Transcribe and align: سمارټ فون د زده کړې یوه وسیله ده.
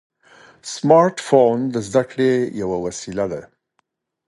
سمارټ 0.73 1.15
فون 1.27 1.57
د 1.73 1.75
زده 1.87 2.03
کړې 2.09 2.31
یوه 2.61 2.77
وسیله 2.85 3.25
ده. 3.31 3.41